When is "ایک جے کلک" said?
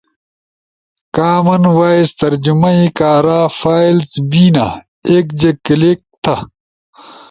5.09-5.99